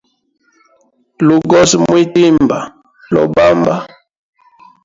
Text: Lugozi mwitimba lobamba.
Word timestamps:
Lugozi 1.27 1.75
mwitimba 1.83 2.59
lobamba. 3.13 3.75